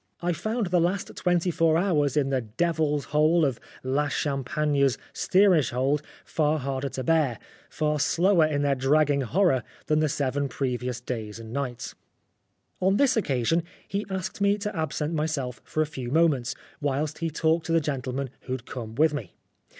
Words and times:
I 0.19 0.33
found 0.33 0.71
the 0.71 0.79
last 0.81 1.15
twenty 1.15 1.51
four 1.51 1.77
hours 1.77 2.17
in 2.17 2.31
the 2.31 2.41
devil's 2.41 3.05
hole 3.13 3.45
of' 3.45 3.59
La 3.99 4.07
Cham 4.09 4.43
pagne's' 4.43 4.97
steerage 5.13 5.69
hold 5.69 6.01
far 6.25 6.57
harder 6.57 6.89
to 6.89 7.03
bear, 7.03 7.37
far 7.69 7.99
slower 7.99 8.47
in 8.47 8.63
their 8.63 8.73
dragging 8.73 9.21
horror, 9.21 9.61
than 9.85 9.99
the 9.99 10.09
seven 10.09 10.49
previous 10.49 10.99
days 10.99 11.37
and 11.37 11.53
nights. 11.53 11.93
On 12.79 12.97
this 12.97 13.15
occasion 13.15 13.61
he 13.87 14.07
asked 14.09 14.41
me 14.41 14.57
to 14.57 14.75
absent 14.75 15.13
myself 15.13 15.61
for 15.63 15.83
a 15.83 15.93
few 15.95 16.09
moments, 16.09 16.55
whilst 16.81 17.19
he 17.19 17.29
talked 17.29 17.67
to 17.67 17.71
the 17.71 17.79
gentleman 17.79 18.31
who 18.45 18.53
had 18.53 18.65
come 18.65 18.95
with 18.95 19.13
me. 19.13 19.35